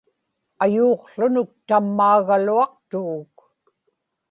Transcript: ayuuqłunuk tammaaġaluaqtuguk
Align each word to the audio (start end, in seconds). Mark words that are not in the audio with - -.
ayuuqłunuk 0.63 1.49
tammaaġaluaqtuguk 1.67 3.37